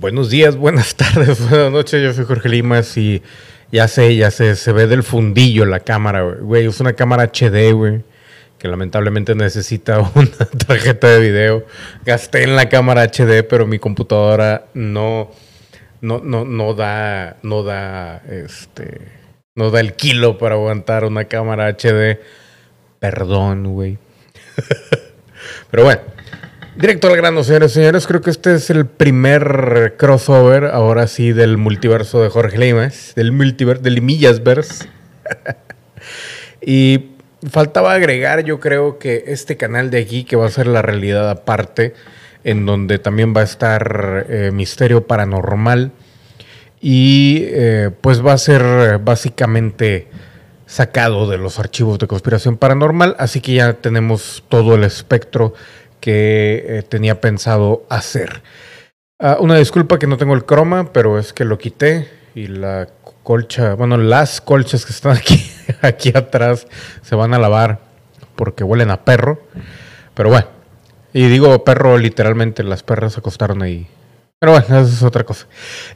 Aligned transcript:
Buenos 0.00 0.30
días, 0.30 0.56
buenas 0.56 0.94
tardes, 0.96 1.40
buenas 1.50 1.72
noches. 1.72 2.00
Yo 2.00 2.12
soy 2.12 2.24
Jorge 2.24 2.48
Limas 2.48 2.96
y 2.96 3.20
ya 3.72 3.88
sé, 3.88 4.14
ya 4.14 4.30
sé, 4.30 4.54
se 4.54 4.70
ve 4.70 4.86
del 4.86 5.02
fundillo 5.02 5.64
la 5.64 5.80
cámara, 5.80 6.22
güey. 6.22 6.66
Es 6.66 6.78
una 6.78 6.92
cámara 6.92 7.32
HD, 7.32 7.72
güey, 7.72 8.04
que 8.58 8.68
lamentablemente 8.68 9.34
necesita 9.34 9.98
una 10.14 10.30
tarjeta 10.66 11.08
de 11.08 11.20
video. 11.20 11.66
Gasté 12.06 12.44
en 12.44 12.54
la 12.54 12.68
cámara 12.68 13.02
HD, 13.08 13.42
pero 13.42 13.66
mi 13.66 13.80
computadora 13.80 14.66
no, 14.72 15.32
no, 16.00 16.20
no, 16.20 16.44
no 16.44 16.74
da, 16.74 17.38
no 17.42 17.64
da, 17.64 18.18
este, 18.28 19.00
no 19.56 19.72
da 19.72 19.80
el 19.80 19.94
kilo 19.94 20.38
para 20.38 20.54
aguantar 20.54 21.06
una 21.06 21.24
cámara 21.24 21.72
HD. 21.72 22.20
Perdón, 23.00 23.74
güey. 23.74 23.98
pero 25.72 25.82
bueno. 25.82 26.17
Directo 26.78 27.08
al 27.08 27.16
grano, 27.16 27.42
señores 27.42 27.72
y 27.72 27.74
señores. 27.74 28.06
Creo 28.06 28.20
que 28.20 28.30
este 28.30 28.54
es 28.54 28.70
el 28.70 28.86
primer 28.86 29.94
crossover, 29.98 30.66
ahora 30.66 31.08
sí, 31.08 31.32
del 31.32 31.56
multiverso 31.56 32.22
de 32.22 32.28
Jorge 32.28 32.56
Limas, 32.56 33.14
del 33.16 33.32
multiverso, 33.32 33.82
del 33.82 34.00
Millasverse. 34.00 34.88
y 36.62 37.06
faltaba 37.50 37.94
agregar, 37.94 38.44
yo 38.44 38.60
creo 38.60 39.00
que 39.00 39.24
este 39.26 39.56
canal 39.56 39.90
de 39.90 40.02
aquí, 40.02 40.22
que 40.22 40.36
va 40.36 40.46
a 40.46 40.50
ser 40.50 40.68
la 40.68 40.80
realidad 40.80 41.28
aparte, 41.28 41.94
en 42.44 42.64
donde 42.64 43.00
también 43.00 43.34
va 43.36 43.40
a 43.40 43.44
estar 43.44 44.26
eh, 44.28 44.52
Misterio 44.52 45.04
Paranormal. 45.04 45.90
Y 46.80 47.40
eh, 47.46 47.90
pues 48.00 48.24
va 48.24 48.34
a 48.34 48.38
ser 48.38 48.98
básicamente 48.98 50.06
sacado 50.66 51.28
de 51.28 51.38
los 51.38 51.58
archivos 51.58 51.98
de 51.98 52.06
conspiración 52.06 52.56
paranormal, 52.56 53.16
así 53.18 53.40
que 53.40 53.54
ya 53.54 53.72
tenemos 53.72 54.44
todo 54.48 54.76
el 54.76 54.84
espectro 54.84 55.54
que 56.00 56.64
eh, 56.66 56.82
tenía 56.82 57.20
pensado 57.20 57.84
hacer. 57.88 58.42
Ah, 59.18 59.38
una 59.40 59.56
disculpa 59.56 59.98
que 59.98 60.06
no 60.06 60.16
tengo 60.16 60.34
el 60.34 60.44
croma, 60.44 60.92
pero 60.92 61.18
es 61.18 61.32
que 61.32 61.44
lo 61.44 61.58
quité 61.58 62.08
y 62.34 62.46
la 62.46 62.88
colcha, 63.22 63.74
bueno, 63.74 63.96
las 63.96 64.40
colchas 64.40 64.86
que 64.86 64.92
están 64.92 65.16
aquí, 65.16 65.50
aquí 65.82 66.12
atrás 66.14 66.66
se 67.02 67.14
van 67.14 67.34
a 67.34 67.38
lavar 67.38 67.80
porque 68.36 68.64
huelen 68.64 68.90
a 68.90 69.04
perro. 69.04 69.42
Pero 70.14 70.30
bueno, 70.30 70.46
y 71.12 71.26
digo 71.28 71.64
perro 71.64 71.98
literalmente, 71.98 72.62
las 72.62 72.82
perras 72.82 73.14
se 73.14 73.20
acostaron 73.20 73.62
ahí. 73.62 73.88
Pero 74.38 74.52
bueno, 74.52 74.66
eso 74.80 74.92
es 74.92 75.02
otra 75.02 75.24
cosa. 75.24 75.46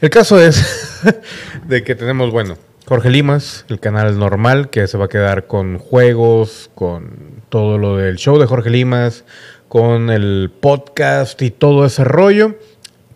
El 0.01 0.11
caso 0.11 0.41
es 0.41 1.01
de 1.67 1.85
que 1.85 1.95
tenemos, 1.95 2.33
bueno, 2.33 2.57
Jorge 2.87 3.11
Limas, 3.11 3.65
el 3.69 3.79
canal 3.79 4.19
normal, 4.19 4.69
que 4.69 4.89
se 4.89 4.99
va 4.99 5.05
a 5.05 5.09
quedar 5.09 5.47
con 5.47 5.79
juegos, 5.79 6.71
con 6.75 7.43
todo 7.49 7.79
lo 7.79 7.97
del 7.97 8.17
show 8.17 8.39
de 8.39 8.47
Jorge 8.47 8.71
Limas, 8.71 9.25
con 9.73 10.11
el 10.11 10.51
podcast 10.61 11.41
y 11.41 11.51
todo 11.51 11.87
ese 11.87 12.05
rollo, 12.05 12.57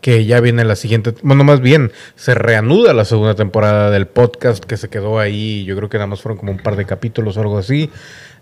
que 0.01 0.25
ya 0.25 0.41
viene 0.41 0.65
la 0.65 0.75
siguiente, 0.75 1.13
bueno, 1.21 1.45
más 1.45 1.61
bien 1.61 1.93
se 2.15 2.35
reanuda 2.35 2.95
la 2.95 3.05
segunda 3.05 3.35
temporada 3.35 3.91
del 3.91 4.07
podcast 4.07 4.65
que 4.65 4.79
se 4.79 4.89
quedó 4.89 5.19
ahí, 5.19 5.67
yo 5.67 5.77
creo 5.77 5.91
que 5.91 5.99
nada 5.99 6.07
más 6.07 6.23
fueron 6.23 6.39
como 6.39 6.53
un 6.53 6.59
par 6.59 6.77
de 6.77 6.87
capítulos 6.87 7.37
o 7.37 7.43
algo 7.43 7.59
así. 7.59 7.91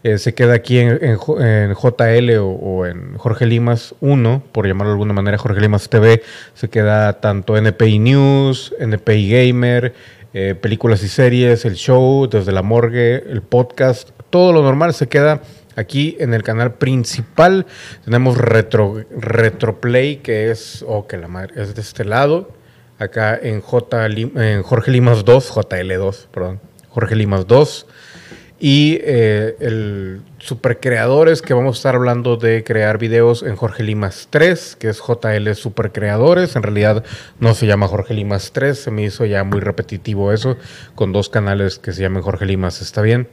Eh, 0.05 0.19
se 0.19 0.33
queda 0.33 0.55
aquí 0.55 0.79
en, 0.79 1.19
JL 1.19 2.31
o, 2.39 2.87
en 2.87 3.17
Jorge 3.17 3.47
Limas 3.47 3.97
1, 3.98 4.45
por 4.53 4.69
llamarlo 4.69 4.91
de 4.91 4.95
alguna 4.95 5.12
manera, 5.12 5.37
Jorge 5.37 5.61
Limas 5.61 5.89
TV. 5.89 6.23
Se 6.55 6.69
queda 6.69 7.15
tanto 7.15 7.57
NPI 7.57 7.98
News, 7.98 8.77
NPI 8.79 9.29
Gamer, 9.29 9.92
eh, 10.35 10.55
películas 10.55 11.03
y 11.03 11.09
series, 11.09 11.65
el 11.65 11.75
show, 11.75 12.29
desde 12.29 12.53
la 12.53 12.62
morgue, 12.62 13.25
el 13.29 13.42
podcast, 13.42 14.11
todo 14.31 14.53
lo 14.53 14.62
normal 14.62 14.95
se 14.95 15.09
queda 15.09 15.42
Aquí 15.77 16.17
en 16.20 16.34
el 16.34 16.42
canal 16.42 16.75
principal 16.75 17.67
tenemos 18.05 18.39
Retro, 18.39 19.05
Retroplay, 19.17 20.17
que 20.17 20.50
es, 20.50 20.84
oh, 20.86 21.06
que 21.06 21.20
es 21.56 21.75
de 21.75 21.80
este 21.80 22.05
lado. 22.05 22.53
Acá 22.98 23.36
en, 23.41 23.61
J, 23.61 24.08
Jorge 24.62 24.91
Limas 24.92 25.25
2, 25.25 25.52
JL2, 25.52 26.27
perdón, 26.33 26.61
Jorge 26.89 27.17
Limas 27.17 27.47
2. 27.47 27.86
Y 28.61 28.98
eh, 29.02 29.56
el 29.61 30.23
Supercreadores, 30.39 31.42
que 31.42 31.55
vamos 31.55 31.77
a 31.77 31.79
estar 31.79 31.95
hablando 31.96 32.36
de 32.36 32.63
crear 32.63 32.98
videos 32.98 33.42
en 33.42 33.57
Jorge 33.57 33.83
Limas 33.83 34.29
3, 34.30 34.77
que 34.77 34.89
es 34.89 35.01
JL 35.01 35.52
Supercreadores. 35.55 36.55
En 36.55 36.63
realidad 36.63 37.05
no 37.40 37.55
se 37.55 37.67
llama 37.67 37.89
Jorge 37.89 38.14
Limas 38.14 38.52
3, 38.52 38.79
se 38.79 38.90
me 38.90 39.02
hizo 39.02 39.24
ya 39.24 39.42
muy 39.42 39.61
repetitivo 39.61 40.33
eso, 40.33 40.57
con 40.95 41.13
dos 41.13 41.29
canales 41.29 41.79
que 41.79 41.92
se 41.92 42.02
llaman 42.02 42.23
Jorge 42.23 42.46
Limas, 42.46 42.80
está 42.80 43.02
bien. 43.02 43.29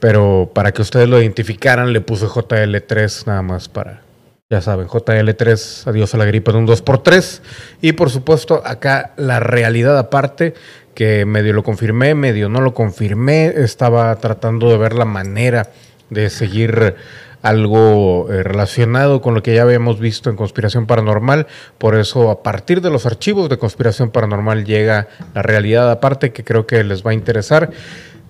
Pero 0.00 0.50
para 0.54 0.72
que 0.72 0.82
ustedes 0.82 1.08
lo 1.08 1.20
identificaran, 1.20 1.92
le 1.92 2.00
puse 2.00 2.26
JL3 2.26 3.26
nada 3.26 3.42
más 3.42 3.68
para, 3.68 4.02
ya 4.50 4.60
saben, 4.60 4.86
JL3, 4.86 5.88
adiós 5.88 6.14
a 6.14 6.18
la 6.18 6.24
gripe 6.24 6.52
de 6.52 6.58
un 6.58 6.66
2x3. 6.66 7.40
Y 7.80 7.92
por 7.92 8.10
supuesto, 8.10 8.62
acá 8.64 9.12
la 9.16 9.40
realidad 9.40 9.98
aparte, 9.98 10.54
que 10.94 11.24
medio 11.24 11.52
lo 11.52 11.62
confirmé, 11.62 12.14
medio 12.14 12.48
no 12.48 12.60
lo 12.60 12.74
confirmé, 12.74 13.46
estaba 13.46 14.14
tratando 14.16 14.70
de 14.70 14.76
ver 14.76 14.94
la 14.94 15.04
manera 15.04 15.70
de 16.10 16.28
seguir 16.28 16.94
algo 17.42 18.28
eh, 18.30 18.42
relacionado 18.42 19.20
con 19.20 19.34
lo 19.34 19.42
que 19.42 19.54
ya 19.54 19.62
habíamos 19.62 19.98
visto 19.98 20.30
en 20.30 20.36
Conspiración 20.36 20.86
Paranormal. 20.86 21.46
Por 21.78 21.96
eso, 21.96 22.30
a 22.30 22.42
partir 22.42 22.80
de 22.80 22.90
los 22.90 23.04
archivos 23.04 23.48
de 23.48 23.58
Conspiración 23.58 24.10
Paranormal 24.10 24.64
llega 24.64 25.08
la 25.34 25.42
realidad 25.42 25.90
aparte 25.90 26.32
que 26.32 26.44
creo 26.44 26.66
que 26.66 26.84
les 26.84 27.04
va 27.04 27.10
a 27.10 27.14
interesar. 27.14 27.70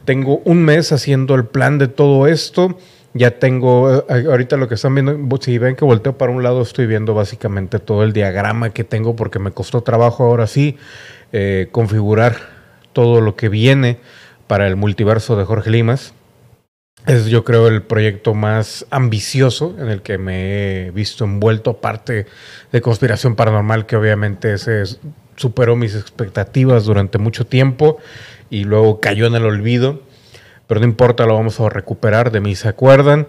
Tengo 0.04 0.38
un 0.44 0.64
mes 0.64 0.92
haciendo 0.92 1.34
el 1.34 1.44
plan 1.44 1.78
de 1.78 1.88
todo 1.88 2.26
esto. 2.26 2.76
Ya 3.14 3.38
tengo, 3.38 4.04
eh, 4.08 4.24
ahorita 4.28 4.56
lo 4.56 4.68
que 4.68 4.74
están 4.74 4.94
viendo, 4.94 5.18
si 5.40 5.58
ven 5.58 5.76
que 5.76 5.84
volteo 5.84 6.16
para 6.16 6.32
un 6.32 6.42
lado, 6.42 6.62
estoy 6.62 6.86
viendo 6.86 7.14
básicamente 7.14 7.78
todo 7.78 8.04
el 8.04 8.12
diagrama 8.12 8.70
que 8.70 8.84
tengo 8.84 9.16
porque 9.16 9.38
me 9.38 9.50
costó 9.50 9.82
trabajo 9.82 10.24
ahora 10.24 10.46
sí 10.46 10.78
eh, 11.32 11.68
configurar 11.72 12.36
todo 12.92 13.20
lo 13.20 13.36
que 13.36 13.48
viene 13.48 13.98
para 14.46 14.66
el 14.66 14.76
multiverso 14.76 15.36
de 15.36 15.44
Jorge 15.44 15.70
Limas. 15.70 16.14
Es 17.06 17.26
yo 17.26 17.42
creo 17.42 17.68
el 17.68 17.82
proyecto 17.82 18.32
más 18.32 18.86
ambicioso 18.90 19.74
en 19.78 19.88
el 19.88 20.02
que 20.02 20.18
me 20.18 20.86
he 20.86 20.90
visto 20.90 21.24
envuelto, 21.24 21.70
aparte 21.70 22.26
de 22.70 22.80
Conspiración 22.80 23.34
Paranormal, 23.34 23.86
que 23.86 23.96
obviamente 23.96 24.52
ese 24.54 24.82
superó 25.36 25.76
mis 25.76 25.94
expectativas 25.94 26.84
durante 26.84 27.18
mucho 27.18 27.46
tiempo 27.46 27.98
y 28.50 28.64
luego 28.64 29.00
cayó 29.00 29.26
en 29.26 29.34
el 29.34 29.44
olvido. 29.44 30.02
Pero 30.66 30.80
no 30.80 30.86
importa, 30.86 31.26
lo 31.26 31.34
vamos 31.34 31.60
a 31.60 31.68
recuperar, 31.68 32.30
de 32.30 32.40
mí 32.40 32.54
se 32.54 32.68
acuerdan. 32.68 33.26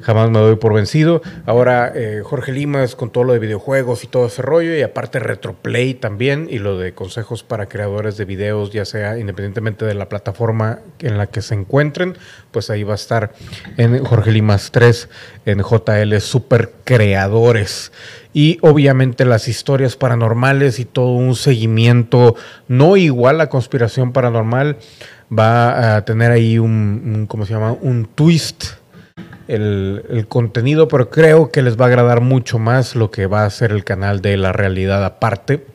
Jamás 0.00 0.30
me 0.30 0.38
doy 0.38 0.56
por 0.56 0.72
vencido. 0.72 1.22
Ahora 1.46 1.92
eh, 1.94 2.22
Jorge 2.24 2.52
Limas 2.52 2.96
con 2.96 3.10
todo 3.10 3.24
lo 3.24 3.32
de 3.32 3.38
videojuegos 3.38 4.04
y 4.04 4.06
todo 4.06 4.26
ese 4.26 4.42
rollo. 4.42 4.76
Y 4.76 4.82
aparte 4.82 5.18
Retroplay 5.18 5.94
también. 5.94 6.48
Y 6.50 6.58
lo 6.58 6.78
de 6.78 6.94
consejos 6.94 7.42
para 7.42 7.66
creadores 7.66 8.16
de 8.16 8.24
videos, 8.24 8.70
ya 8.70 8.84
sea 8.84 9.18
independientemente 9.18 9.84
de 9.84 9.94
la 9.94 10.08
plataforma 10.08 10.80
en 11.00 11.18
la 11.18 11.26
que 11.26 11.42
se 11.42 11.54
encuentren. 11.54 12.16
Pues 12.50 12.70
ahí 12.70 12.82
va 12.82 12.92
a 12.92 12.96
estar 12.96 13.32
en 13.76 14.04
Jorge 14.04 14.32
Limas 14.32 14.70
3, 14.72 15.08
en 15.46 15.58
JL 15.60 16.18
Super 16.20 16.72
Creadores 16.84 17.92
y 18.32 18.58
obviamente 18.62 19.24
las 19.24 19.48
historias 19.48 19.96
paranormales 19.96 20.78
y 20.78 20.84
todo 20.84 21.12
un 21.12 21.34
seguimiento 21.34 22.34
no 22.66 22.96
igual 22.96 23.40
a 23.40 23.48
conspiración 23.48 24.12
paranormal 24.12 24.78
va 25.36 25.96
a 25.96 26.04
tener 26.04 26.30
ahí 26.30 26.58
un, 26.58 27.26
¿cómo 27.28 27.46
se 27.46 27.52
llama? 27.52 27.72
Un 27.72 28.06
twist 28.06 28.64
el, 29.48 30.26
contenido, 30.28 30.88
pero 30.88 31.10
creo 31.10 31.50
que 31.50 31.62
les 31.62 31.78
va 31.78 31.86
a 31.86 31.88
agradar 31.88 32.20
mucho 32.20 32.58
más 32.58 32.94
lo 32.94 33.10
que 33.10 33.26
va 33.26 33.44
a 33.44 33.50
ser 33.50 33.72
el 33.72 33.84
canal 33.84 34.20
de 34.20 34.36
la 34.36 34.52
realidad 34.52 35.04
aparte. 35.04 35.66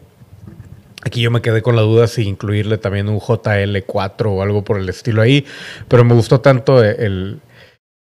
Aquí 1.04 1.22
yo 1.22 1.32
me 1.32 1.42
quedé 1.42 1.62
con 1.62 1.76
la 1.76 1.84
duda 1.84 2.08
si 2.08 2.24
incluirle 2.24 2.78
también 2.78 3.08
un 3.08 3.20
JL4 3.20 4.26
o 4.26 4.42
algo 4.42 4.64
por 4.64 4.80
el 4.80 4.90
estilo 4.90 5.22
ahí, 5.22 5.46
pero 5.88 6.04
me 6.04 6.14
gustó 6.14 6.42
tanto 6.42 6.84
el, 6.84 7.40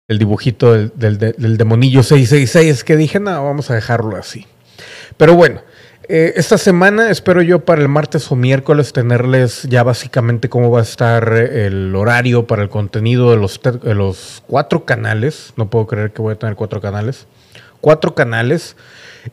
el 0.07 0.19
dibujito 0.19 0.73
del, 0.73 1.17
del, 1.17 1.57
demonillo 1.57 2.03
666 2.03 2.83
que 2.83 2.95
dije, 2.97 3.19
no, 3.19 3.43
vamos 3.43 3.69
a 3.71 3.75
dejarlo 3.75 4.15
así. 4.15 4.45
Pero 5.17 5.33
bueno, 5.35 5.61
eh, 6.09 6.33
esta 6.35 6.57
semana 6.57 7.09
espero 7.09 7.41
yo 7.41 7.63
para 7.63 7.81
el 7.81 7.87
martes 7.87 8.31
o 8.31 8.35
miércoles 8.35 8.91
tenerles 8.91 9.63
ya 9.63 9.83
básicamente 9.83 10.49
cómo 10.49 10.69
va 10.69 10.79
a 10.79 10.83
estar 10.83 11.33
el 11.33 11.95
horario 11.95 12.45
para 12.45 12.61
el 12.61 12.69
contenido 12.69 13.31
de 13.31 13.37
los, 13.37 13.59
de 13.61 13.95
los 13.95 14.43
cuatro 14.47 14.85
canales. 14.85 15.53
No 15.55 15.69
puedo 15.69 15.87
creer 15.87 16.11
que 16.11 16.21
voy 16.21 16.33
a 16.33 16.39
tener 16.39 16.55
cuatro 16.55 16.81
canales. 16.81 17.27
Cuatro 17.79 18.15
canales 18.15 18.75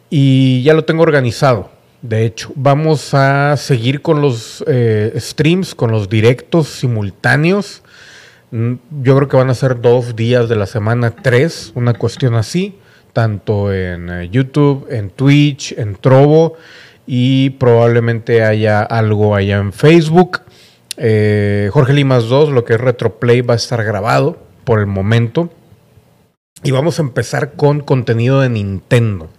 y 0.08 0.62
ya 0.62 0.75
lo 0.75 0.84
tengo 0.84 1.02
organizado. 1.02 1.70
De 2.02 2.25
hecho, 2.25 2.52
vamos 2.55 3.12
a 3.12 3.56
seguir 3.56 4.00
con 4.00 4.23
los 4.23 4.64
eh, 4.66 5.12
streams, 5.16 5.75
con 5.75 5.90
los 5.90 6.08
directos 6.08 6.69
simultáneos. 6.69 7.82
Mm, 8.52 8.75
yo 9.02 9.16
creo 9.16 9.28
que 9.28 9.37
van 9.37 9.50
a 9.50 9.55
ser 9.55 9.81
dos 9.81 10.16
días 10.16 10.49
de 10.49 10.56
la 10.56 10.66
semana, 10.66 11.11
tres, 11.11 11.73
una 11.75 11.94
cuestión 11.94 12.34
así, 12.34 12.78
tanto 13.12 13.72
en 13.72 14.08
eh, 14.08 14.28
YouTube, 14.30 14.86
en 14.90 15.10
Twitch, 15.10 15.72
en 15.78 15.96
Trovo 15.96 16.54
y 17.06 17.50
probablemente 17.50 18.44
haya 18.44 18.82
algo 18.82 19.34
allá 19.34 19.58
en 19.58 19.72
Facebook. 19.72 20.42
Eh, 20.96 21.70
Jorge 21.72 21.92
Limas 21.92 22.28
2, 22.28 22.50
lo 22.50 22.64
que 22.64 22.74
es 22.74 22.80
Retroplay, 22.80 23.40
va 23.40 23.54
a 23.54 23.56
estar 23.56 23.82
grabado 23.82 24.38
por 24.64 24.80
el 24.80 24.86
momento. 24.86 25.50
Y 26.62 26.72
vamos 26.72 26.98
a 26.98 27.02
empezar 27.02 27.52
con 27.54 27.80
contenido 27.80 28.40
de 28.40 28.50
Nintendo. 28.50 29.30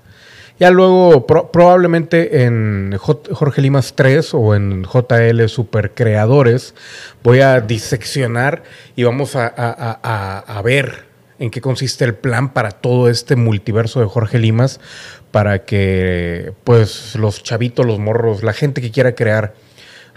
Ya 0.59 0.69
luego, 0.69 1.25
probablemente 1.25 2.43
en 2.43 2.95
Jorge 2.99 3.61
Limas 3.61 3.93
3 3.95 4.33
o 4.33 4.53
en 4.53 4.83
JL 4.83 5.47
Super 5.47 5.93
Creadores, 5.93 6.75
voy 7.23 7.39
a 7.39 7.61
diseccionar 7.61 8.63
y 8.95 9.03
vamos 9.03 9.35
a, 9.35 9.47
a 9.47 10.61
ver 10.61 11.10
en 11.41 11.49
qué 11.49 11.59
consiste 11.59 12.05
el 12.05 12.13
plan 12.13 12.53
para 12.53 12.69
todo 12.69 13.09
este 13.09 13.35
multiverso 13.35 13.99
de 13.99 14.05
Jorge 14.05 14.37
Limas, 14.37 14.79
para 15.31 15.65
que 15.65 16.53
pues 16.63 17.15
los 17.15 17.41
chavitos, 17.41 17.85
los 17.85 17.97
morros, 17.97 18.43
la 18.43 18.53
gente 18.53 18.79
que 18.79 18.91
quiera 18.91 19.15
crear 19.15 19.55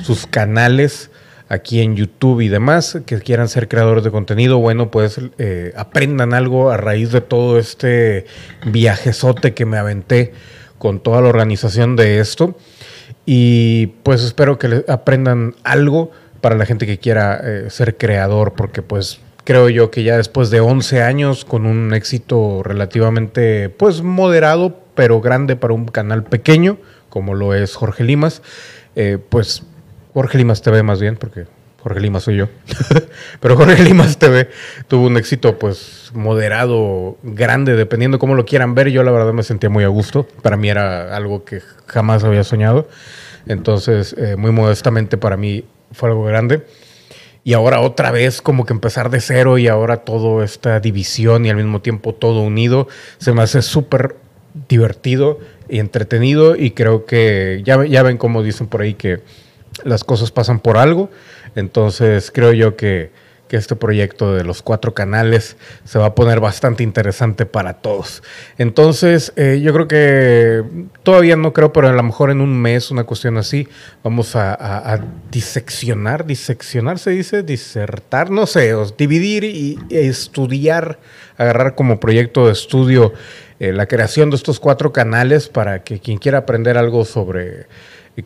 sus 0.01 0.27
canales, 0.27 1.11
aquí 1.49 1.81
en 1.81 1.97
YouTube 1.97 2.43
y 2.43 2.49
demás, 2.49 2.99
que 3.07 3.19
quieran 3.21 3.49
ser 3.49 3.69
creadores 3.69 4.05
de 4.05 4.11
contenido, 4.11 4.59
bueno, 4.59 4.91
pues 4.91 5.19
eh, 5.39 5.73
aprendan 5.77 6.35
algo 6.35 6.71
a 6.71 6.77
raíz 6.77 7.11
de 7.11 7.23
todo 7.23 7.59
este 7.59 8.27
viajezote 8.67 9.55
que 9.55 9.65
me 9.65 9.79
aventé 9.79 10.33
con 10.79 11.01
toda 11.01 11.23
la 11.23 11.29
organización 11.29 11.97
de 11.97 12.21
esto. 12.21 12.57
Y 13.25 13.87
pues 14.03 14.23
espero 14.23 14.59
que 14.59 14.85
aprendan 14.89 15.55
algo 15.65 16.11
para 16.43 16.57
la 16.57 16.67
gente 16.67 16.85
que 16.87 16.99
quiera 16.99 17.41
eh, 17.43 17.71
ser 17.71 17.97
creador, 17.97 18.53
porque 18.53 18.83
pues 18.83 19.21
creo 19.45 19.69
yo 19.69 19.91
que 19.91 20.03
ya 20.03 20.17
después 20.17 20.51
de 20.51 20.61
11 20.61 21.03
años 21.03 21.45
con 21.45 21.67
un 21.67 21.95
éxito 21.95 22.63
relativamente 22.63 23.69
pues 23.69 24.03
moderado, 24.03 24.79
pero 24.95 25.21
grande 25.21 25.57
para 25.57 25.75
un 25.75 25.87
canal 25.87 26.25
pequeño, 26.25 26.79
como 27.09 27.35
lo 27.35 27.55
es 27.55 27.77
Jorge 27.77 28.05
Limas, 28.05 28.43
eh, 28.97 29.19
pues 29.29 29.63
Jorge 30.13 30.39
Limas 30.39 30.63
TV 30.63 30.83
más 30.83 31.01
bien, 31.01 31.17
porque 31.17 31.47
Jorge 31.85 32.01
Limas 32.01 32.23
soy 32.23 32.37
yo. 32.37 32.49
Pero 33.41 33.57
Jorge 33.59 33.83
Limas 33.83 34.17
TV 34.17 34.49
tuvo 34.89 35.07
un 35.07 35.19
éxito 35.19 35.59
pues 35.59 36.11
moderado, 36.15 37.19
grande, 37.23 37.77
dependiendo 37.77 38.19
cómo 38.19 38.35
lo 38.35 38.47
quieran 38.47 38.75
ver. 38.75 38.89
Yo 38.89 39.03
la 39.03 39.11
verdad 39.11 39.35
me 39.35 39.43
sentía 39.43 39.69
muy 39.69 39.85
a 39.85 39.89
gusto. 39.89 40.27
Para 40.41 40.57
mí 40.57 40.71
era 40.71 41.15
algo 41.15 41.45
que 41.45 41.61
jamás 41.87 42.25
había 42.25 42.43
soñado. 42.43 42.89
Entonces, 43.47 44.15
eh, 44.17 44.37
muy 44.37 44.51
modestamente 44.51 45.19
para 45.19 45.37
mí 45.37 45.65
fue 45.93 46.09
algo 46.09 46.25
grande. 46.25 46.65
Y 47.45 47.53
ahora 47.53 47.81
otra 47.81 48.11
vez 48.11 48.41
como 48.41 48.65
que 48.65 48.73
empezar 48.73 49.11
de 49.11 49.21
cero 49.21 49.59
y 49.59 49.69
ahora 49.69 49.99
toda 49.99 50.45
esta 50.45 50.81
división 50.81 51.45
y 51.45 51.51
al 51.51 51.57
mismo 51.57 51.83
tiempo 51.83 52.15
todo 52.15 52.41
unido, 52.41 52.89
se 53.19 53.33
me 53.33 53.43
hace 53.43 53.61
súper 53.61 54.17
divertido 54.69 55.39
y 55.69 55.79
entretenido 55.79 56.57
y 56.57 56.71
creo 56.71 57.05
que 57.05 57.63
ya, 57.65 57.85
ya 57.85 58.03
ven 58.03 58.17
como 58.17 58.43
dicen 58.43 58.67
por 58.67 58.81
ahí 58.81 58.95
que 58.95 59.21
las 59.85 60.05
cosas 60.05 60.31
pasan 60.31 60.59
por 60.59 60.79
algo. 60.79 61.11
Entonces 61.55 62.31
creo 62.31 62.53
yo 62.53 62.77
que, 62.77 63.11
este 63.57 63.77
proyecto 63.77 64.35
de 64.35 64.45
los 64.45 64.63
cuatro 64.63 64.95
canales 64.95 65.57
se 65.85 65.99
va 65.99 66.07
a 66.07 66.15
poner 66.15 66.41
bastante 66.41 66.83
interesante 66.83 67.47
para 67.47 67.75
todos. 67.75 68.23
Entonces 68.59 69.33
eh, 69.37 69.61
yo 69.63 69.73
creo 69.73 69.89
que 69.89 70.63
todavía 71.03 71.37
no 71.37 71.53
creo, 71.53 71.73
pero 71.73 71.89
a 71.89 71.93
lo 71.93 72.03
mejor 72.03 72.31
en 72.31 72.41
un 72.41 72.61
mes, 72.61 72.91
una 72.91 73.05
cuestión 73.05 73.37
así, 73.37 73.69
vamos 74.03 74.37
a, 74.37 75.01
diseccionar, 75.31 76.27
diseccionar 76.27 76.99
se 76.99 77.11
dice, 77.11 77.43
disertar, 77.43 78.31
no 78.31 78.47
sé, 78.47 78.75
dividir 78.97 79.45
y, 79.45 79.79
estudiar, 79.91 80.99
agarrar 81.37 81.75
como 81.75 82.01
proyecto 82.01 82.47
de 82.47 82.53
estudio 82.53 83.13
eh, 83.61 83.73
la 83.73 83.87
creación 83.87 84.31
de 84.31 84.37
estos 84.37 84.61
cuatro 84.61 84.93
canales 84.93 85.49
para 85.49 85.83
que 85.85 86.01
quien 86.01 86.19
quiera 86.19 86.39
aprender 86.39 86.77
algo 86.77 87.05
sobre 87.05 87.67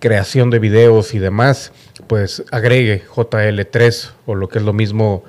creación 0.01 0.51
de 0.51 0.59
videos 0.59 1.15
y 1.15 1.19
demás, 1.19 1.73
pues 2.07 2.45
agregue 2.51 3.03
JL3 3.15 4.11
o 4.27 4.35
lo 4.35 4.49
que 4.49 4.59
es 4.59 4.65
lo 4.65 4.73
mismo 4.73 5.25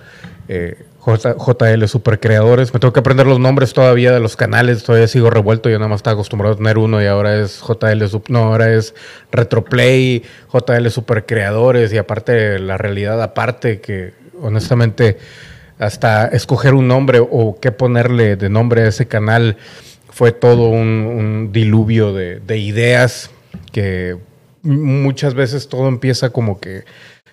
eh, 0.50 0.84
JL 1.06 1.88
Super 1.88 2.20
Creadores. 2.20 2.74
Me 2.74 2.80
tengo 2.80 2.94
que 2.94 3.00
aprender 3.00 3.26
los 3.26 3.40
nombres 3.40 3.74
todavía 3.74 4.12
de 4.12 4.20
los 4.20 4.36
canales, 4.36 4.84
todavía 4.84 5.08
sigo 5.08 5.30
revuelto, 5.30 5.70
yo 5.70 5.78
nada 5.80 5.90
más 5.90 6.00
estaba 6.00 6.16
acostumbrado 6.16 6.56
a 6.56 6.58
tener 6.58 6.78
uno 6.78 7.02
y 7.02 7.06
ahora 7.06 7.38
es 7.38 7.62
JL, 7.62 8.04
no, 8.28 8.40
ahora 8.40 8.74
es 8.74 8.94
Retroplay, 9.32 10.24
JL 10.52 10.88
Super 10.90 11.26
Creadores 11.26 11.94
y 11.94 11.98
aparte 11.98 12.60
la 12.60 12.78
realidad 12.78 13.22
aparte 13.22 13.80
que 13.80 14.14
honestamente 14.42 15.18
hasta 15.80 16.28
escoger 16.28 16.74
un 16.76 16.88
nombre 16.88 17.20
o 17.20 17.58
qué 17.60 17.72
ponerle 17.72 18.36
de 18.36 18.50
nombre 18.50 18.84
a 18.84 18.88
ese 18.88 19.08
canal 19.08 19.58
fue 20.12 20.32
todo 20.32 20.70
un, 20.70 21.50
diluvio 21.52 22.14
de, 22.14 22.40
de 22.42 22.58
ideas 22.58 23.32
que 23.72 24.18
muchas 24.62 25.34
veces 25.34 25.70
todo 25.70 25.88
empieza 25.88 26.30
como 26.30 26.60
que 26.60 26.84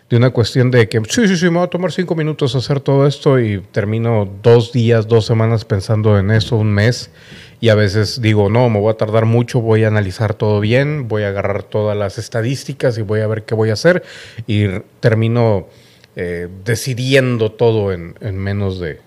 de 0.08 0.16
una 0.16 0.30
cuestión 0.30 0.70
de 0.70 0.88
que 0.88 1.02
sí, 1.08 1.26
sí, 1.26 1.36
sí, 1.36 1.50
me 1.50 1.58
va 1.58 1.64
a 1.64 1.70
tomar 1.70 1.90
cinco 1.90 2.14
minutos 2.14 2.54
hacer 2.54 2.78
todo 2.80 3.06
esto 3.06 3.40
y 3.40 3.60
termino 3.72 4.28
dos 4.42 4.72
días, 4.72 5.08
dos 5.08 5.26
semanas 5.26 5.64
pensando 5.64 6.18
en 6.18 6.30
eso, 6.30 6.56
un 6.56 6.72
mes. 6.72 7.10
Y 7.58 7.70
a 7.70 7.74
veces 7.74 8.20
digo, 8.20 8.48
no, 8.48 8.68
me 8.68 8.78
voy 8.78 8.92
a 8.92 8.96
tardar 8.96 9.24
mucho, 9.24 9.60
voy 9.60 9.82
a 9.82 9.88
analizar 9.88 10.34
todo 10.34 10.60
bien, 10.60 11.08
voy 11.08 11.22
a 11.22 11.28
agarrar 11.28 11.64
todas 11.64 11.96
las 11.96 12.18
estadísticas 12.18 12.98
y 12.98 13.02
voy 13.02 13.20
a 13.20 13.26
ver 13.26 13.44
qué 13.44 13.54
voy 13.54 13.70
a 13.70 13.72
hacer. 13.72 14.04
Y 14.46 14.66
termino 15.00 15.66
eh, 16.16 16.48
decidiendo 16.64 17.52
todo 17.52 17.92
en 17.92 18.38
menos 18.38 18.80
de, 18.80 19.00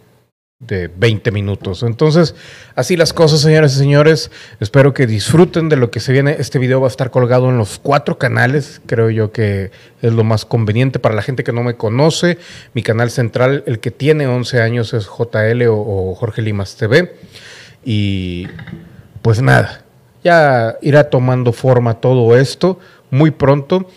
de 0.59 0.89
20 0.89 1.31
minutos. 1.31 1.83
Entonces, 1.83 2.35
así 2.75 2.97
las 2.97 3.13
cosas, 3.13 3.39
señoras 3.39 3.75
y 3.75 3.77
señores. 3.77 4.29
Espero 4.59 4.93
que 4.93 5.07
disfruten 5.07 5.69
de 5.69 5.77
lo 5.77 5.89
que 5.89 6.01
se 6.01 6.11
viene. 6.11 6.35
Este 6.37 6.59
video 6.59 6.81
va 6.81 6.87
a 6.87 6.89
estar 6.89 7.11
colgado 7.11 7.49
en 7.49 7.57
los 7.57 7.79
cuatro 7.79 8.17
canales. 8.17 8.81
Creo 8.85 9.09
yo 9.09 9.31
que 9.31 9.71
es 10.01 10.11
lo 10.11 10.25
más 10.25 10.43
conveniente 10.43 10.99
para 10.99 11.15
la 11.15 11.21
gente 11.21 11.45
que 11.45 11.53
no 11.53 11.63
me 11.63 11.75
conoce. 11.75 12.37
Mi 12.73 12.83
canal 12.83 13.09
central, 13.09 13.63
el 13.67 13.79
que 13.79 13.91
tiene 13.91 14.27
11 14.27 14.61
años, 14.61 14.93
es 14.93 15.05
JL 15.05 15.65
o, 15.69 16.13
Jorge 16.15 16.41
Limas 16.41 16.75
TV. 16.75 17.15
Y 17.85 18.47
pues 19.21 19.41
nada, 19.41 19.85
ya 20.25 20.75
irá 20.81 21.09
tomando 21.09 21.53
forma 21.53 22.01
todo 22.01 22.35
esto 22.35 22.79
muy 23.11 23.31
pronto. 23.31 23.89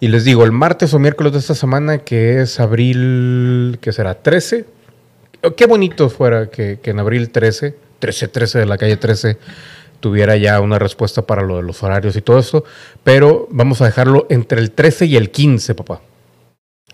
Y 0.00 0.08
les 0.08 0.24
digo, 0.24 0.44
el 0.44 0.52
martes 0.52 0.94
o 0.94 0.98
miércoles 0.98 1.32
de 1.32 1.38
esta 1.40 1.54
semana, 1.54 1.98
que 1.98 2.40
es 2.40 2.60
abril, 2.60 3.78
que 3.80 3.92
será 3.92 4.14
13, 4.14 4.64
Qué 5.56 5.66
bonito 5.66 6.10
fuera 6.10 6.50
que, 6.50 6.80
en 6.82 6.98
abril 6.98 7.30
13, 7.30 7.74
13, 8.00 8.28
13 8.28 8.58
de 8.58 8.66
la 8.66 8.76
calle 8.76 8.96
13, 8.96 9.38
tuviera 10.00 10.36
ya 10.36 10.60
una 10.60 10.80
respuesta 10.80 11.22
para 11.22 11.42
lo 11.42 11.56
de 11.58 11.62
los 11.62 11.80
horarios 11.82 12.16
y 12.16 12.22
todo 12.22 12.40
eso, 12.40 12.64
pero 13.04 13.46
vamos 13.50 13.80
a 13.80 13.84
dejarlo 13.84 14.26
entre 14.30 14.60
el 14.60 14.72
13 14.72 15.06
y 15.06 15.16
el 15.16 15.30
15, 15.30 15.76
papá, 15.76 16.00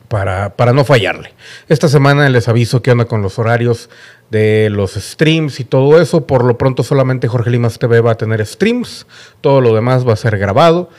para, 0.09 0.57
para 0.57 0.75
no 0.75 0.85
fallarle. 0.85 1.33
Esta 1.69 1.89
semana 1.89 2.29
les 2.29 2.47
aviso 2.47 2.83
qué 2.83 2.91
onda 2.91 3.07
con 3.07 3.23
los 3.23 3.39
horarios 3.39 3.89
de 4.31 4.69
los 4.71 4.93
streams 4.93 5.59
y 5.61 5.65
todo 5.65 5.99
eso. 5.99 6.27
Por 6.27 6.45
lo 6.45 6.59
pronto 6.59 6.83
solamente 6.83 7.29
Jorge 7.29 7.49
Limas 7.49 7.79
TV 7.79 8.03
va 8.03 8.13
a 8.13 8.17
tener 8.17 8.45
streams, 8.45 9.07
todo 9.41 9.63
lo 9.63 9.75
demás 9.75 10.07
va 10.07 10.13
a 10.13 10.17
ser 10.17 10.37
grabado. 10.37 10.91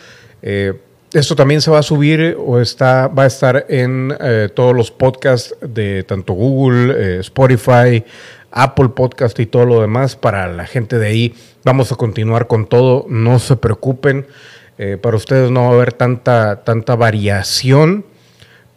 Eh, 0.41 0.73
esto 1.15 1.33
también 1.33 1.61
se 1.61 1.71
va 1.71 1.79
a 1.79 1.83
subir 1.83 2.35
o 2.37 2.59
está, 2.59 3.07
va 3.07 3.23
a 3.23 3.27
estar 3.27 3.65
en 3.69 4.13
eh, 4.19 4.49
todos 4.53 4.75
los 4.75 4.91
podcasts 4.91 5.55
de 5.61 6.03
tanto 6.03 6.33
Google, 6.33 6.93
eh, 6.97 7.19
Spotify, 7.21 8.03
Apple 8.51 8.89
Podcast 8.89 9.39
y 9.39 9.45
todo 9.45 9.65
lo 9.65 9.79
demás 9.79 10.17
para 10.17 10.47
la 10.51 10.65
gente 10.67 10.99
de 10.99 11.07
ahí. 11.07 11.33
Vamos 11.63 11.93
a 11.93 11.95
continuar 11.95 12.47
con 12.47 12.67
todo, 12.67 13.05
no 13.07 13.39
se 13.39 13.55
preocupen. 13.55 14.27
Eh, 14.77 14.97
para 15.01 15.15
ustedes 15.15 15.51
no 15.51 15.61
va 15.61 15.67
a 15.69 15.73
haber 15.73 15.93
tanta, 15.93 16.65
tanta 16.65 16.97
variación, 16.97 18.05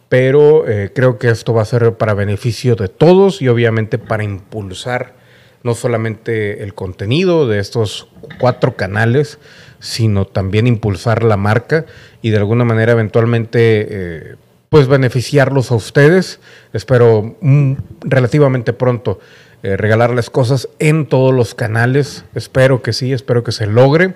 pero 0.07 0.63
creo 0.95 1.19
que 1.19 1.29
esto 1.29 1.53
va 1.53 1.61
a 1.61 1.65
ser 1.65 1.93
para 1.93 2.15
beneficio 2.15 2.75
de 2.75 2.87
todos 2.87 3.43
y 3.43 3.47
obviamente 3.47 3.99
para 3.99 4.23
impulsar 4.23 5.13
no 5.61 5.75
solamente 5.75 6.63
el 6.63 6.73
contenido 6.73 7.47
de 7.47 7.59
estos 7.59 8.07
cuatro 8.39 8.75
canales, 8.75 9.37
sino 9.79 10.25
también 10.25 10.67
impulsar 10.67 11.23
la 11.23 11.37
marca 11.37 11.85
y 12.21 12.29
de 12.29 12.37
alguna 12.37 12.65
manera 12.65 12.91
eventualmente 12.91 13.87
eh, 13.89 14.35
pues 14.69 14.87
beneficiarlos 14.87 15.71
a 15.71 15.75
ustedes. 15.75 16.39
Espero 16.73 17.35
mm, 17.41 17.73
relativamente 18.01 18.73
pronto 18.73 19.19
eh, 19.63 19.77
regalarles 19.77 20.29
cosas 20.29 20.69
en 20.79 21.07
todos 21.07 21.33
los 21.33 21.55
canales. 21.55 22.25
Espero 22.35 22.81
que 22.81 22.93
sí, 22.93 23.13
espero 23.13 23.43
que 23.43 23.51
se 23.51 23.67
logre. 23.67 24.13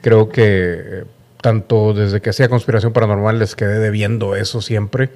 Creo 0.00 0.28
que 0.30 0.42
eh, 0.44 1.04
tanto 1.40 1.92
desde 1.92 2.20
que 2.20 2.30
hacía 2.30 2.48
Conspiración 2.48 2.92
Paranormal 2.92 3.38
les 3.38 3.54
quedé 3.54 3.78
debiendo 3.78 4.34
eso 4.34 4.60
siempre. 4.60 5.10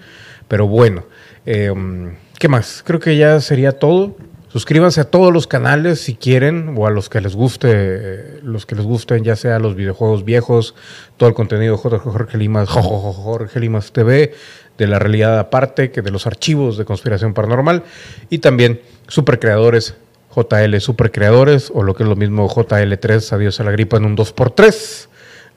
Pero 0.48 0.68
bueno, 0.68 1.04
¿qué 1.44 2.48
más? 2.48 2.84
Creo 2.86 3.00
que 3.00 3.16
ya 3.16 3.40
sería 3.40 3.72
todo. 3.72 4.16
Suscríbanse 4.56 5.02
a 5.02 5.04
todos 5.04 5.34
los 5.34 5.46
canales 5.46 6.00
si 6.00 6.14
quieren 6.14 6.76
o 6.78 6.86
a 6.86 6.90
los 6.90 7.10
que 7.10 7.20
les 7.20 7.36
guste, 7.36 8.40
los 8.42 8.64
que 8.64 8.74
les 8.74 8.86
gusten, 8.86 9.22
ya 9.22 9.36
sea 9.36 9.58
los 9.58 9.74
videojuegos 9.74 10.24
viejos, 10.24 10.74
todo 11.18 11.28
el 11.28 11.34
contenido 11.34 11.76
de 11.76 11.98
Jorge 11.98 12.38
Limas, 12.38 12.66
Jorge 12.70 13.60
Limas 13.60 13.92
TV, 13.92 14.32
de 14.78 14.86
la 14.86 14.98
realidad 14.98 15.38
aparte, 15.38 15.90
que 15.90 16.00
de 16.00 16.10
los 16.10 16.26
archivos 16.26 16.78
de 16.78 16.86
conspiración 16.86 17.34
paranormal 17.34 17.82
y 18.30 18.38
también 18.38 18.80
supercreadores, 19.08 19.94
JL 20.34 20.80
supercreadores 20.80 21.70
o 21.74 21.82
lo 21.82 21.94
que 21.94 22.04
es 22.04 22.08
lo 22.08 22.16
mismo 22.16 22.48
JL3, 22.48 23.32
adiós 23.34 23.60
a 23.60 23.64
la 23.64 23.72
gripa 23.72 23.98
en 23.98 24.06
un 24.06 24.16
2x3. 24.16 25.08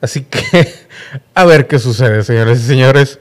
Así 0.02 0.24
que 0.24 0.68
a 1.34 1.46
ver 1.46 1.66
qué 1.68 1.78
sucede, 1.78 2.22
señores 2.22 2.60
y 2.60 2.66
señores. 2.66 3.18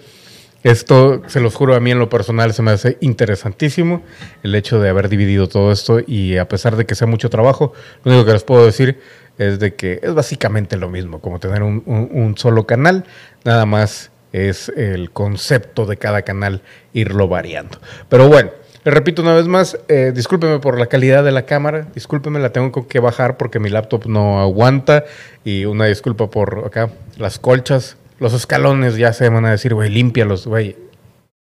Esto, 0.63 1.21
se 1.27 1.39
los 1.39 1.55
juro, 1.55 1.73
a 1.73 1.79
mí 1.79 1.91
en 1.91 1.99
lo 1.99 2.09
personal 2.09 2.53
se 2.53 2.61
me 2.61 2.71
hace 2.71 2.97
interesantísimo 2.99 4.03
el 4.43 4.53
hecho 4.55 4.81
de 4.81 4.89
haber 4.89 5.07
dividido 5.07 5.47
todo 5.47 5.71
esto 5.71 5.99
y 6.05 6.37
a 6.37 6.49
pesar 6.49 6.75
de 6.75 6.85
que 6.85 6.95
sea 6.95 7.07
mucho 7.07 7.29
trabajo, 7.29 7.73
lo 8.03 8.11
único 8.11 8.25
que 8.25 8.33
les 8.33 8.43
puedo 8.43 8.65
decir 8.65 8.99
es 9.37 9.59
de 9.59 9.73
que 9.75 10.01
es 10.03 10.13
básicamente 10.13 10.75
lo 10.75 10.89
mismo, 10.89 11.21
como 11.21 11.39
tener 11.39 11.63
un, 11.63 12.35
solo 12.37 12.67
canal, 12.67 13.05
nada 13.45 13.65
más 13.65 14.11
es 14.33 14.67
el 14.69 15.11
concepto 15.11 15.85
de 15.85 15.95
cada 15.95 16.23
canal 16.23 16.61
irlo 16.91 17.29
variando. 17.29 17.79
Pero 18.09 18.27
bueno, 18.27 18.51
le 18.83 18.91
repito 18.91 19.21
una 19.21 19.33
vez 19.33 19.47
más, 19.47 19.79
eh, 19.87 20.11
discúlpeme 20.13 20.59
por 20.59 20.77
la 20.77 20.87
calidad 20.87 21.23
de 21.23 21.31
la 21.31 21.45
cámara, 21.45 21.87
discúlpeme, 21.95 22.37
la 22.39 22.51
tengo 22.51 22.85
que 22.85 22.99
bajar 22.99 23.37
porque 23.37 23.59
mi 23.59 23.69
laptop 23.69 24.07
no 24.07 24.41
aguanta 24.41 25.05
y 25.45 25.63
una 25.63 25.85
disculpa 25.85 26.29
por 26.29 26.65
acá, 26.65 26.89
las 27.17 27.39
colchas, 27.39 27.95
los 28.19 28.33
escalones 28.33 28.97
ya 28.97 29.13
se 29.13 29.29
van 29.29 29.45
a 29.45 29.51
decir, 29.51 29.73
güey, 29.73 29.89
límpialos, 29.89 30.47
güey. 30.47 30.75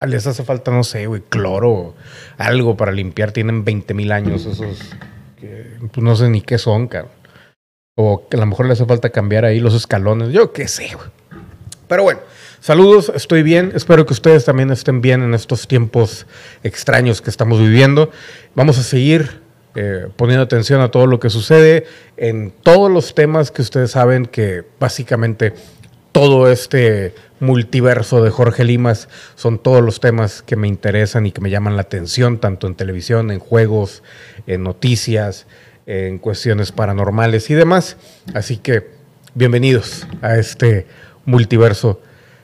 Les 0.06 0.28
hace 0.28 0.44
falta, 0.44 0.72
no 0.72 0.84
sé, 0.84 1.08
güey, 1.08 1.22
cloro, 1.28 1.96
algo 2.38 2.78
para 2.78 2.92
limpiar, 2.92 3.32
tienen 3.32 3.64
20 3.64 3.94
mil 3.94 4.12
años 4.12 4.46
esos, 4.46 4.78
pues 5.40 6.04
no 6.04 6.16
sé 6.16 6.30
ni 6.30 6.42
qué 6.42 6.58
son, 6.58 6.88
cabrón. 6.88 7.12
O 7.98 8.28
que 8.28 8.36
a 8.36 8.40
lo 8.40 8.46
mejor 8.46 8.66
le 8.66 8.74
hace 8.74 8.86
falta 8.86 9.10
cambiar 9.10 9.46
ahí 9.46 9.60
los 9.60 9.74
escalones. 9.74 10.34
Yo 10.34 10.52
qué 10.52 10.68
sé, 10.68 10.92
güey. 10.96 11.08
Pero 11.88 12.04
bueno, 12.04 12.20
saludos, 12.60 13.12
estoy 13.16 13.42
bien. 13.42 13.72
Espero 13.74 14.06
que 14.06 14.14
ustedes 14.14 14.44
también 14.44 14.70
estén 14.70 15.02
bien 15.02 15.22
en 15.24 15.34
estos 15.34 15.68
tiempos 15.68 16.28
extraños 16.62 17.22
que 17.22 17.30
estamos 17.30 17.60
viviendo. 17.60 18.12
Vamos 18.54 18.78
a 18.78 18.84
seguir 18.84 19.40
eh, 19.76 20.08
poniendo 20.16 20.44
atención 20.44 20.82
a 20.82 20.90
todo 20.90 21.06
lo 21.06 21.20
que 21.20 21.30
sucede 21.30 21.86
en 22.18 22.52
todos 22.52 22.90
los 22.90 23.14
temas 23.14 23.52
que 23.52 23.62
ustedes 23.62 23.92
saben 23.92 24.26
que 24.26 24.64
básicamente 24.80 25.54
todo 26.16 26.50
este 26.50 27.14
multiverso 27.42 28.24
de 28.24 28.30
Jorge 28.30 28.64
Limas 28.64 29.10
son 29.36 29.60
todos 29.60 29.84
los 29.84 30.00
temas 30.00 30.42
que 30.42 30.56
me 30.56 30.70
interesan 30.70 31.26
y 31.26 31.34
que 31.34 31.42
me 31.42 31.50
llaman 31.50 31.76
la 31.76 31.82
atención, 31.82 32.40
tanto 32.40 32.68
en 32.68 32.76
televisión, 32.76 33.32
en 33.32 33.40
juegos, 33.40 34.02
en 34.48 34.64
noticias, 34.64 35.46
en 35.86 36.20
cuestiones 36.20 36.72
paranormales 36.72 37.50
y 37.50 37.54
demás. 37.54 37.98
Así 38.34 38.56
que 38.56 38.92
bienvenidos 39.34 40.08
a 40.22 40.38
este 40.38 40.88
multiverso 41.26 42.02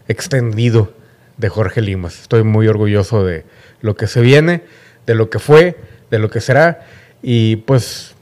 extendido 0.10 0.92
de 1.38 1.48
Jorge 1.48 1.80
Limas. 1.80 2.20
Estoy 2.24 2.44
muy 2.44 2.68
orgulloso 2.68 3.24
de 3.24 3.46
lo 3.80 3.96
que 3.96 4.08
se 4.08 4.20
viene, 4.20 4.64
de 5.06 5.16
lo 5.16 5.30
que 5.30 5.40
fue, 5.40 5.78
de 6.10 6.20
lo 6.20 6.30
que 6.30 6.42
será 6.42 6.88
y 7.24 7.56
pues 7.56 8.16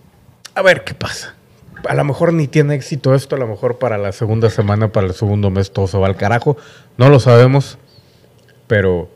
a 0.54 0.62
ver 0.62 0.84
qué 0.84 0.94
pasa. 0.94 1.39
A 1.88 1.94
lo 1.94 2.04
mejor 2.04 2.34
ni 2.34 2.48
tiene 2.48 2.76
éxito 2.76 3.16
esto, 3.16 3.36
a 3.36 3.40
lo 3.40 3.48
mejor 3.48 3.80
para 3.80 3.98
la 3.98 4.12
segunda 4.12 4.50
semana, 4.50 4.92
para 4.92 5.08
el 5.08 5.14
segundo 5.14 5.50
mes 5.50 5.72
todo 5.72 5.88
se 5.88 5.98
va 5.98 6.08
al 6.08 6.16
carajo. 6.16 6.58
No 6.98 7.10
lo 7.10 7.20
sabemos, 7.20 7.78
pero 8.68 9.10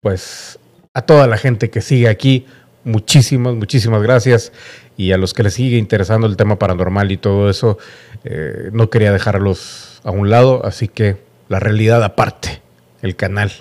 pues 0.00 0.58
a 0.94 1.02
toda 1.02 1.26
la 1.26 1.36
gente 1.36 1.70
que 1.70 1.80
sigue 1.80 2.08
aquí, 2.08 2.46
muchísimas, 2.84 3.54
muchísimas 3.54 4.02
gracias 4.02 4.52
y 4.96 5.12
a 5.12 5.16
los 5.16 5.34
que 5.34 5.42
les 5.42 5.54
sigue 5.54 5.78
interesando 5.78 6.26
el 6.26 6.36
tema 6.36 6.58
paranormal 6.58 7.10
y 7.12 7.16
todo 7.16 7.48
eso, 7.48 7.78
eh, 8.24 8.70
no 8.72 8.90
quería 8.90 9.12
dejarlos 9.12 10.00
a 10.04 10.10
un 10.10 10.30
lado, 10.30 10.64
así 10.64 10.88
que 10.88 11.16
la 11.48 11.60
realidad 11.60 12.02
aparte, 12.02 12.62
el 13.02 13.16
canal 13.16 13.52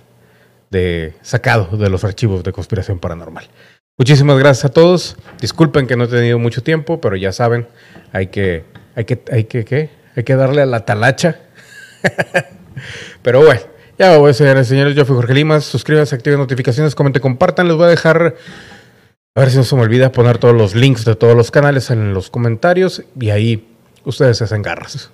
de 0.72 1.14
sacado 1.22 1.78
de 1.78 1.90
los 1.90 2.04
archivos 2.04 2.44
de 2.44 2.52
conspiración 2.52 3.00
paranormal. 3.00 3.50
Muchísimas 3.98 4.40
gracias 4.40 4.66
a 4.66 4.70
todos. 4.70 5.18
Disculpen 5.40 5.86
que 5.86 5.96
no 5.96 6.06
he 6.06 6.08
tenido 6.08 6.40
mucho 6.40 6.64
tiempo, 6.64 7.00
pero 7.02 7.16
ya 7.16 7.32
saben, 7.32 7.68
hay 8.12 8.27
que, 8.27 8.63
hay 8.96 9.06
que, 9.06 9.22
hay 9.32 9.44
que. 9.46 10.01
Hay 10.15 10.24
que 10.24 10.36
darle 10.36 10.62
a 10.62 10.65
la 10.65 10.86
talacha. 10.86 11.39
pero 13.22 13.46
bueno, 13.46 13.62
ya 13.98 14.18
voy, 14.18 14.34
señores 14.34 14.68
y 14.68 14.72
señores. 14.72 14.96
Yo 14.96 15.06
fui 15.06 15.15
Jorge 15.15 15.34
Limas. 15.34 15.63
Suscríbanse, 15.63 16.15
activen 16.15 16.39
notificaciones, 16.39 16.96
comenten, 16.96 17.22
compartan. 17.22 17.68
Les 17.68 17.77
voy 17.77 17.86
a 17.86 17.89
dejar 17.89 18.36
a 19.34 19.39
ver 19.39 19.50
si 19.50 19.58
no 19.58 19.63
se 19.63 19.75
me 19.75 19.84
olvida 19.84 20.12
poner 20.12 20.38
todos 20.38 20.53
los 20.53 20.75
links 20.75 21.06
de 21.06 21.15
todos 21.15 21.36
los 21.36 21.51
canales 21.51 21.89
en 21.89 22.13
los 22.13 22.30
comentarios 22.30 23.03
y 23.18 23.30
ahí 23.30 23.65
ustedes 24.03 24.38
se 24.38 24.44
hacen 24.44 24.62
garras. 24.62 25.12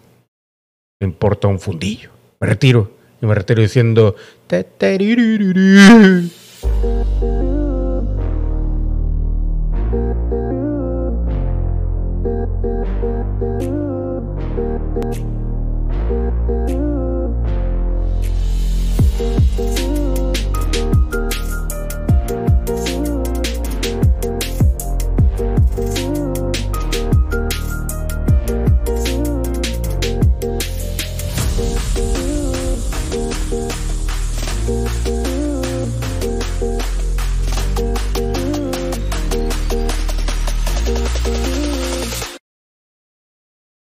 Me 0.99 1.05
importa 1.05 1.47
un 1.47 1.59
fundillo. 1.59 2.09
Me 2.39 2.47
retiro. 2.47 2.91
Y 3.21 3.25
me 3.25 3.35
retiro 3.35 3.61
diciendo... 3.61 4.15